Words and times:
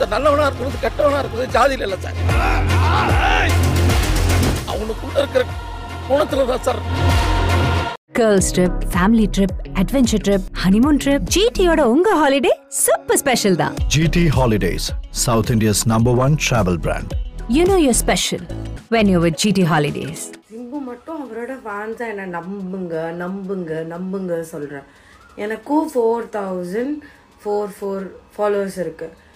ஒருத்தர் 0.00 0.12
நல்லவனா 0.14 0.44
இருக்கிறது 0.48 0.78
கெட்டவனா 0.82 1.20
இருக்கிறது 1.22 1.46
ஜாதியில 1.54 1.86
இல்லை 1.86 1.96
சார். 2.02 2.18
அவனுக்குள்ள 4.72 5.16
இருக்கிற 5.22 5.42
குணத்துல 6.08 6.44
தான் 6.50 6.62
sir. 6.66 6.80
Girls 8.18 8.50
trip 8.56 8.76
family 8.92 9.26
trip 9.36 9.56
adventure 9.82 10.22
trip 10.26 10.46
honeymoon 10.62 11.00
trip 11.04 11.26
ஜிடியோட 11.36 11.80
உங்க 11.94 12.14
ஹாலிடே 12.20 12.52
சூப்பர் 12.84 13.20
ஸ்பெஷல் 13.22 13.58
தான். 13.62 13.74
GT 13.94 14.16
Holidays, 14.38 14.84
South 15.24 15.50
India's 15.54 15.80
number 15.94 16.14
one 16.24 16.34
travel 16.48 16.78
brand. 16.86 17.10
You 17.56 17.62
know 17.72 17.78
your 17.84 18.00
special 18.04 18.44
when 18.94 19.10
you 19.14 19.20
with 19.26 19.38
GT 19.44 19.64
holidays 19.72 20.24
Simbu 20.50 20.80
மட்டும் 20.90 21.20
அவரோட 21.24 21.52
ஃபேன்ஸாக 21.64 22.10
என்னை 22.14 22.26
நம்புங்க 22.38 22.94
நம்புங்க 23.22 23.72
நம்புங்க 23.94 24.42
சொல்கிறேன் 24.54 24.86
எனக்கும் 25.44 25.88
four 25.94 26.26
thousand 26.38 26.96
four 27.42 27.72
four 27.78 28.04
followers 28.36 28.78
இருக்குது 28.84 29.26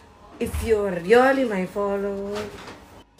if 0.40 0.60
you 0.68 0.76
are 0.86 0.96
really 1.08 1.44
my 1.52 1.62
follower 1.74 2.48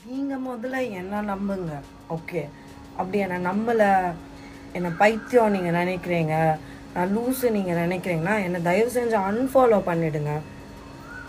நீங்கள் 0.07 0.45
முதல்ல 0.47 0.77
என்ன 1.01 1.23
நம்புங்க. 1.23 1.73
ஓகே 2.17 2.43
அப்படி 2.97 3.19
என்னை 3.19 3.39
நம்பலை 3.51 3.91
என்னை 4.73 4.91
பைத்தியம் 5.03 5.55
நீங்கள் 5.57 5.79
நினைக்கிறீங்க 5.81 6.35
நான் 6.95 7.13
லூஸு 7.17 7.51
நீங்கள் 7.51 7.81
நினைக்கிறீங்கன்னா 7.85 8.35
என்னை 8.47 8.63
தயவு 8.63 8.91
செஞ்சு 8.97 9.17
அன்ஃபாலோ 9.29 9.79
பண்ணிவிடுங்க 9.89 10.33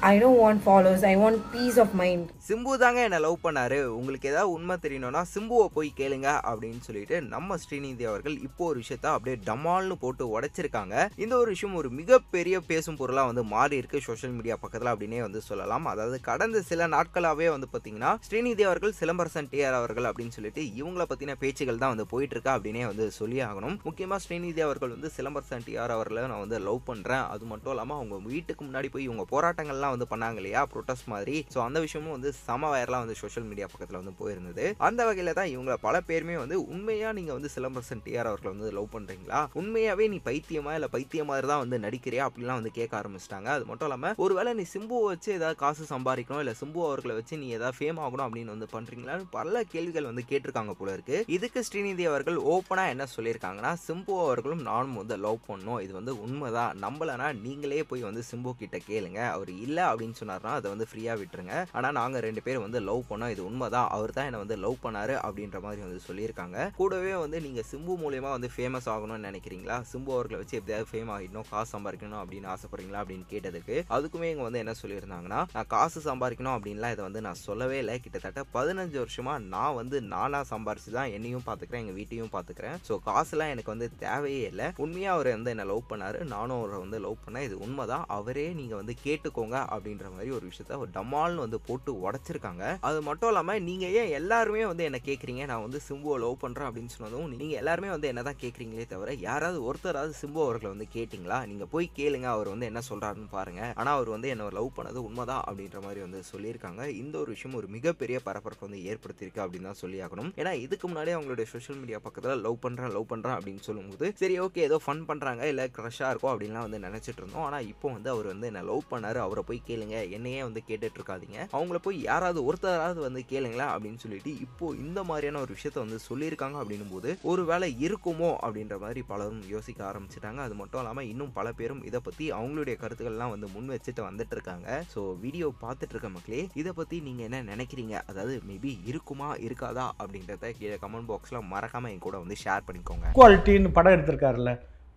I 0.10 0.14
don't 0.22 0.40
want 0.44 0.62
follows 0.64 1.04
I 1.10 1.12
want 1.20 1.38
peace 1.52 1.78
of 1.82 1.94
mind 2.00 2.30
Simbu 2.48 2.72
தாங்க 2.82 3.00
என்னை 3.08 3.20
லவ் 3.26 3.36
பண்ணாரு. 3.44 3.78
உங்களுக்கு 3.98 4.30
ஏதாவது 4.32 4.54
உண்மை 4.56 4.76
தெரியணும்னா 4.86 5.22
சிம்புவை 5.34 5.68
போய் 5.76 5.90
கேளுங்க 6.00 6.30
அப்படின்னு 6.50 6.82
சொல்லிட்டு 6.88 7.18
நம்ம 7.34 7.58
ஸ்ரீநிதி 7.64 8.06
அவர்கள் 8.10 8.36
இப்போ 8.48 8.64
ஒரு 8.72 8.78
விஷயத்த 8.84 9.08
அப்படியே 9.18 9.36
டமால்னு 9.50 9.96
போட்டு 10.02 10.24
உடைச்சிருக்காங்க. 10.34 10.96
இந்த 11.24 11.34
ஒரு 11.42 11.50
விஷயம் 11.56 11.78
ஒரு 11.82 11.92
மிகப்பெரிய 12.00 12.60
பேசும் 12.72 12.98
பொருளாக 13.02 13.30
வந்து 13.32 13.46
மாறி 13.54 13.78
இருக்கு 13.82 14.02
சோஷியல் 14.08 14.36
மீடியா 14.40 14.58
பக்கத்தில் 14.64 14.92
அப்படின்னே 14.94 15.22
வந்து 15.28 15.42
சொல்லலாம். 15.50 15.88
அதாவது 15.94 16.20
கடந்த 16.30 16.64
சில 16.72 16.88
நாட்களாகவே 16.96 17.48
வந்து 17.56 17.70
பார்த்தீங்கன்னா 17.76 18.12
ஸ்ரீநிதி 18.28 18.66
அவர்கள் 18.70 18.98
சிலம்பரசன் 19.00 19.50
டிஆர் 19.54 19.80
அவர்கள் 19.80 20.10
அப்படின்னு 20.12 20.36
சொல்லிட்டு 20.38 20.64
இவங்களை 20.82 21.08
பற்றின 21.14 21.38
பேச்சுகள் 21.46 21.82
தான் 21.86 21.96
வந்து 21.96 22.08
போயிட்டு 22.16 22.38
இருக்கா 22.38 22.58
அப்படின்னே 22.58 22.86
வந்து 22.92 23.08
சொல்லி 23.22 23.42
ஆகணும். 23.48 23.80
முக்கியமாக 23.88 24.22
ஸ்ரீநிதி 24.26 24.64
அவர்கள் 24.68 24.94
வந்து 24.98 25.14
சிலம்பரசன் 25.18 25.66
டிஆர் 25.70 25.96
அவர்களை 25.98 26.28
நான் 26.34 26.46
வந்து 26.46 26.62
லவ் 26.68 26.84
பண்ணுறேன் 26.92 27.26
அது 27.34 27.46
மட்டும் 27.54 27.76
இல்லாமல் 27.76 28.00
அவங்க 28.02 28.22
வீட்டுக்கு 28.36 28.64
முன்னாடி 28.70 28.92
போய் 28.94 29.10
இவங்க 29.10 29.26
போராட்டங்கள்லாம் 29.34 29.92
வந்து 29.96 30.08
பண்ணாங்க 30.14 30.40
இல்லையா? 30.42 30.64
ப்ரொட்டஸ்ட் 30.74 31.10
மாதிரி. 31.14 31.38
ஸோ 31.54 31.60
அந்த 31.68 31.78
விஷயமும் 31.86 32.16
வந்து 32.18 32.32
சம 32.48 32.72
வயர்லாம் 32.74 33.04
வந்து 33.06 33.18
சோஷியல் 33.22 33.48
மீடியா 33.52 33.68
பக்கத்தில் 33.74 34.00
வந்து 34.02 34.16
போயிருந்தது. 34.22 34.66
அந்த 34.90 35.02
வகையில் 35.10 35.38
தான் 35.40 35.52
இவங்க 35.56 35.74
பல 35.86 36.02
பேருமே 36.10 36.38
வந்து 36.44 36.58
உண்மையாக 36.74 37.14
நீங்கள் 37.20 37.38
வந்து 37.38 37.52
சிலம்பரசன் 37.56 38.04
டிஆர் 38.06 38.30
அவர்களை 38.32 38.52
வந்து 38.56 38.74
லவ் 38.78 38.90
பண்ணுறீங்களா 38.96 39.42
உண்மையாகவே 39.62 40.08
நீ 40.14 40.20
பைத்தியமா 40.30 40.74
இல்லை 40.78 40.90
பைத்திய 40.96 41.24
மாதிரி 41.30 41.48
தான் 41.52 41.64
வந்து 41.64 41.78
நடிக்கிறியா? 41.86 42.24
அப்படிலாம் 42.30 42.60
வந்து 42.62 42.74
கேட்க 42.78 42.94
ஆரம்பிச்சிட்டாங்க. 43.02 43.50
அது 43.58 43.66
மட்டும் 43.70 43.88
இல்லாமல் 43.90 44.18
ஒருவேளை 44.26 44.54
நீ 44.60 44.66
சிம்புவை 44.74 45.08
வச்சு 45.12 45.30
ஏதாவது 45.38 45.58
காசு 45.64 45.84
சம்பாதிக்கணும் 45.94 46.42
இல்லை 46.44 46.56
சிம்பு 46.62 46.82
அவர்களை 46.88 47.16
வச்சு 47.20 47.42
நீ 47.44 47.48
ஏதாவது 47.58 47.78
ஃபேம் 47.80 48.02
ஆகணும் 48.06 48.26
அப்படின்னு 48.28 48.54
வந்து 48.56 48.70
பண்ணுறீங்களான்னு 48.76 49.26
பல 49.38 49.64
கேள்விகள் 49.74 50.10
வந்து 50.10 50.24
கேட்டிருக்காங்க 50.32 50.74
போல 50.80 50.94
இருக்கு. 50.98 51.18
இதுக்கு 51.38 51.60
ஸ்ரீநிதி 51.68 52.06
அவர்கள் 52.12 52.38
ஓப்பனாக 52.54 52.94
என்ன 52.94 53.08
சொல்லியிருக்காங்கன்னா 53.16 53.72
சிம்பு 53.88 54.14
அவர்களும் 54.26 54.64
நானும் 54.70 55.00
வந்து 55.02 55.16
லவ் 55.26 55.40
பண்ணோம். 55.50 55.80
இது 55.86 55.94
வந்து 56.00 56.14
உண்மைதான். 56.26 56.74
நம்பலனா 56.86 57.28
நீங்களே 57.46 57.82
போய் 57.90 58.08
வந்து 58.08 58.22
சிம்பு 58.30 58.52
கிட்ட 58.60 58.78
கேளுங்க. 58.90 59.20
அவர் 59.36 59.52
இல்லை 59.66 59.73
இல்லை 59.74 59.86
அப்படின்னு 59.92 60.20
சொன்னார்னா 60.22 60.56
அதை 60.62 60.68
வந்து 60.76 60.90
ஃப்ரீயாக 60.92 61.20
விட்டுருங்க. 61.24 61.58
ஆனால் 61.78 61.98
நாங்கள் 62.02 62.26
ரெண்டு 62.28 62.42
பேரும் 62.48 62.66
வந்து 62.68 62.80
லவ் 62.90 63.04
பண்ணோம் 63.12 63.32
இது 63.36 63.42
உண்மைதான். 63.50 63.90
அவர் 63.98 64.16
தான் 64.20 64.28
என்னை 64.30 64.40
வந்து 64.42 64.56
லவ் 64.64 64.78
பண்ணாரு 64.86 65.14
அப்படின்ற 65.26 65.58
மாதிரி 65.66 65.82
வந்து 65.88 66.02
சொல்லியிருக்காங்க. 66.08 66.58
கூடவே 66.80 67.14
வந்து 67.26 67.38
நீங்கள் 67.48 67.68
சிம்பு 67.72 67.94
மூலயமா 68.02 68.32
வந்து 68.38 68.50
ஃபேமஸ் 68.56 68.88
ஆகணும்னு 68.94 69.28
நினைக்கிறீங்களா? 69.30 69.78
சிம்பு 69.92 70.12
அவர்களை 70.16 70.38
வச்சு 70.42 70.58
எப்படியாவது 70.60 70.88
ஃபேம் 70.92 71.12
ஆகிடணும் 71.16 71.48
காசு 71.52 71.72
சம்பாதிக்கணும் 71.76 72.20
அப்படின்னு 72.22 72.48
ஆசைப்படுறீங்களா 72.54 73.02
அப்படின்னு 73.04 73.26
கேட்டதுக்கு 73.32 73.76
அதுக்குமே 73.96 74.28
இவங்க 74.32 74.46
வந்து 74.48 74.62
என்ன 74.64 74.76
சொல்லியிருந்தாங்கன்னா 74.82 75.40
நான் 75.56 75.70
காசு 75.76 76.00
சம்பாதிக்கணும் 76.08 76.56
அப்படின்லாம் 76.56 76.94
இதை 76.96 77.04
வந்து 77.08 77.24
நான் 77.28 77.40
சொல்லவே 77.48 77.78
இல்லை. 77.84 77.96
கிட்டத்தட்ட 78.06 78.44
பதினஞ்சு 78.58 78.98
வருஷமாக 79.04 79.46
நான் 79.56 79.78
வந்து 79.80 80.00
நானாக 80.14 80.46
சம்பாரிச்சு 80.54 80.92
தான் 80.98 81.14
என்னையும் 81.18 81.46
பார்த்துக்கிறேன் 81.48 81.84
எங்கள் 81.84 81.98
வீட்டையும் 82.00 82.34
பார்த்துக்கிறேன். 82.36 82.78
ஸோ 82.88 82.96
காசுலாம் 83.10 83.54
எனக்கு 83.56 83.74
வந்து 83.74 83.90
தேவையே 84.06 84.44
இல்லை. 84.52 84.70
உண்மையாக 84.86 85.16
அவர் 85.18 85.32
வந்து 85.38 85.54
என்னை 85.56 85.66
லவ் 85.72 85.90
பண்ணார். 85.92 86.20
நானும் 86.36 86.58
அவரை 86.60 86.80
வந்து 86.86 87.00
லவ் 87.06 87.18
பண்ணேன். 87.26 87.46
இது 87.50 87.58
உண்மைதான். 87.66 88.06
அவரே 88.18 88.48
நீங்கள் 88.60 88.80
வந்து 88.82 88.96
கேட்டுக்கோங்க 89.06 89.58
அப்படின்ற 89.74 90.06
மாதிரி 90.14 90.32
ஒரு 90.38 90.46
விஷயத்த 90.52 90.78
ஒரு 90.84 90.92
டமால்னு 90.98 91.44
வந்து 91.46 91.60
போட்டு 91.68 91.92
உடச்சிருக்காங்க. 92.06 92.64
அது 92.90 93.00
மட்டும் 93.10 93.30
இல்லாமல் 93.32 93.62
நீங்கள் 93.68 93.94
ஏன் 94.02 94.12
எல்லாருமே 94.20 94.64
வந்து 94.72 94.88
என்ன 94.90 95.02
கேட்குறீங்க 95.10 95.46
நான் 95.52 95.66
வந்து 95.66 95.82
சிம்புவை 95.88 96.18
லவ் 96.26 96.38
பண்ணுறேன் 96.44 96.70
அப்படின்னு 96.70 96.94
சொன்னதும் 96.96 97.28
நீங்கள் 97.42 97.60
எல்லாருமே 97.62 97.90
வந்து 97.96 98.10
என்ன 98.12 98.24
தான் 98.30 98.40
கேட்குறீங்களே 98.44 98.88
தவிர 98.94 99.16
யாராவது 99.28 99.60
ஒருத்தராவது 99.70 100.14
சிம்பு 100.22 100.42
அவர்களை 100.46 100.70
வந்து 100.74 100.88
கேட்டிங்களா? 100.96 101.40
நீங்கள் 101.52 101.72
போய் 101.74 101.90
கேளுங்க 102.00 102.30
அவர் 102.36 102.52
வந்து 102.54 102.70
என்ன 102.72 102.84
சொல்கிறாருன்னு 102.90 103.30
பாருங்க. 103.38 103.62
ஆனால் 103.80 103.96
அவர் 103.98 104.12
வந்து 104.16 104.32
என்ன 104.36 104.50
லவ் 104.60 104.72
பண்ணது 104.78 105.00
உண்மைதான் 105.08 105.44
அப்படின்ற 105.50 105.80
மாதிரி 105.86 106.02
வந்து 106.08 106.22
சொல்லியிருக்காங்க. 106.32 106.82
இந்த 107.02 107.16
ஒரு 107.24 107.32
விஷயம் 107.36 107.58
ஒரு 107.62 107.70
மிகப்பெரிய 107.76 108.20
பரபரப்பு 108.28 108.68
வந்து 108.68 108.82
ஏற்படுத்தியிருக்கு 108.92 109.44
அப்படின்னு 109.46 109.70
தான் 109.72 109.82
சொல்லி 109.84 110.00
ஆகணும். 110.08 110.32
ஏன்னா 110.42 110.52
இதுக்கு 110.66 110.88
முன்னாடி 110.92 111.12
அவங்களுடைய 111.18 111.48
சோஷியல் 111.54 111.80
மீடியா 111.82 112.00
பக்கத்தில் 112.06 112.44
லவ் 112.46 112.58
பண்ணுறேன் 112.66 112.94
லவ் 112.98 113.10
பண்ணுறேன் 113.12 113.38
அப்படின்னு 113.38 113.64
சொல்லும்போது 113.68 114.08
சரி 114.22 114.36
ஓகே 114.46 114.64
ஏதோ 114.70 114.78
ஃபன் 114.86 115.04
பண்ணுறாங்க 115.10 115.44
இல்லை 115.52 115.66
க்ரஷ்ஷாக 115.78 116.12
இருக்கும் 116.14 116.32
அப்படின்லாம் 116.34 116.66
வந்து 116.68 116.80
நினச்சிட்டு 116.88 117.22
இருந்தோம். 117.22 117.46
ஆனால் 117.48 117.68
இப்போ 117.72 117.88
வந்து 117.96 118.10
அவர் 118.14 118.28
வந்து 118.32 118.48
என்ன 118.52 118.62
லவ் 118.70 118.84
பண்ணார் 118.92 119.20
அவரை 119.26 119.44
போய் 119.50 119.53
போய் 119.54 119.66
கேளுங்க. 119.72 119.96
என்னையே 120.18 120.44
வந்து 120.48 120.64
கேட்டுட்டு 120.68 121.00
இருக்காதீங்க 121.02 121.40
அவங்கள 121.56 121.80
போய் 121.88 121.98
யாராவது 122.10 122.40
ஒருத்தராவது 122.50 123.02
வந்து 123.08 123.24
கேளுங்களா 123.34 123.68
அப்படின்னு 123.74 124.04
சொல்லிட்டு 124.04 124.32
இப்போ 124.46 124.66
இந்த 124.84 125.00
மாதிரியான 125.10 125.42
ஒரு 125.46 125.52
விஷயத்த 125.58 125.78
வந்து 125.86 126.00
சொல்லியிருக்காங்க 126.10 126.58
அப்படின்னும் 126.62 126.94
போது 126.94 127.10
ஒரு 127.32 127.42
வேலை 127.50 127.68
இருக்குமோ 127.86 128.30
அப்படின்ற 128.46 128.76
மாதிரி 128.84 129.02
பலரும் 129.12 129.42
யோசிக்க 129.54 129.80
ஆரம்பிச்சிட்டாங்க. 129.90 130.40
அது 130.48 130.56
மட்டும் 130.62 130.82
இல்லாமல் 130.82 131.10
இன்னும் 131.12 131.34
பல 131.38 131.48
பேரும் 131.60 131.82
இதை 131.90 132.00
பற்றி 132.08 132.26
அவங்களுடைய 132.38 132.76
கருத்துக்கள்லாம் 132.84 133.34
வந்து 133.34 133.48
முன் 133.56 133.72
வச்சுட்டு 133.74 134.02
வந்துட்டு 134.08 134.36
இருக்காங்க 134.38 134.80
ஸோ 134.94 135.02
வீடியோ 135.24 135.48
பார்த்துட்டு 135.64 135.94
இருக்க 135.96 136.10
மக்களே 136.16 136.42
இதை 136.62 136.74
பற்றி 136.80 137.00
நீங்கள் 137.08 137.28
என்ன 137.30 137.42
நினைக்கிறீங்க? 137.52 137.96
அதாவது 138.12 138.36
மேபி 138.50 138.74
இருக்குமா 138.92 139.30
இருக்காதா 139.48 139.86
அப்படின்றத 140.02 140.52
கீழே 140.60 140.78
கமெண்ட் 140.84 141.10
பாக்ஸில் 141.12 141.48
மறக்காமல் 141.54 141.94
என் 141.94 142.06
கூட 142.08 142.18
வந்து 142.24 142.38
ஷேர் 142.44 142.68
பண்ணிக்கோங்க. 142.68 143.08
ஈக்குவாலிட்டின்னு 143.14 143.76
படம் 143.78 143.96
எடுத்திருக்காருல்ல 143.98 144.54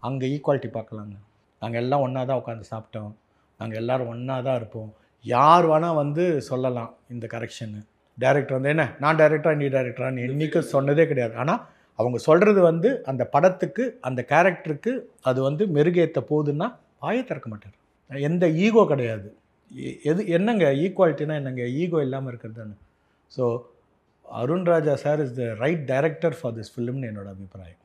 அங்கே 0.09 0.27
ஈக்குவாலிட்டி 0.35 0.71
பார்க்கலாங்க. 0.79 1.15
நாங்கள் 1.63 1.83
எல்லாம் 1.85 2.05
ஒன்றா 2.07 2.23
தான் 2.31 2.41
உட்காந்து 2.43 2.71
சாப்பிட்டோம். 2.73 3.13
நாங்கள் 3.61 3.79
எல்லாரும் 3.79 4.09
ஒன்றா 4.09 4.41
தான் 4.41 4.57
இருப்போம். 4.57 4.91
யார் 5.25 5.67
வேணால் 5.67 5.95
வந்து 5.95 6.25
சொல்லலாம் 6.43 6.91
இந்த 7.09 7.27
கரெக்ஷனு 7.27 7.81
டைரக்டர் 8.19 8.57
வந்து 8.59 8.69
என்ன? 8.69 8.85
நான் 8.99 9.19
டைரக்டரா 9.19 9.55
நீ 9.57 9.67
டைரக்டரான்னு 9.67 10.25
என்றைக்கும் 10.27 10.71
சொன்னதே 10.73 11.07
கிடையாது. 11.07 11.35
ஆனால் 11.37 11.63
அவங்க 11.99 12.19
சொல்கிறது 12.19 12.61
வந்து 12.61 12.89
அந்த 13.05 13.25
படத்துக்கு 13.25 13.85
அந்த 14.01 14.25
கேரக்டருக்கு 14.29 14.93
அது 15.23 15.43
வந்து 15.43 15.67
மெருகேற்ற 15.67 16.21
போகுதுன்னா 16.31 16.69
வாயை 16.99 17.25
திறக்க 17.25 17.49
மாட்டார். 17.49 17.77
எந்த 18.11 18.49
ஈகோ 18.65 18.87
கிடையாது. 18.87 19.29
எ- 19.71 19.99
எது 20.03 20.27
என்னங்க? 20.29 20.67
ஈக்குவாலிட்டினா 20.85 21.35
என்னங்க? 21.35 21.65
ஈகோ 21.83 22.03
இல்லாமல் 22.03 22.31
இருக்கிறது 22.33 22.61
தானே 22.63 22.77
so 23.33 23.45
Arunraja 24.27 24.95
sir 24.95 25.21
is 25.21 25.35
the 25.35 25.55
right 25.59 25.85
director 25.85 26.37
for 26.41 26.55
this 26.55 26.73
ஃபிலிம்னு 26.75 27.09
என்னோட 27.11 27.29
அபிப்பிராயம். 27.35 27.81